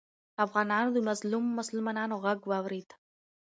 [0.45, 2.89] افغانانو د مظلومو مسلمانانو غږ واورېد.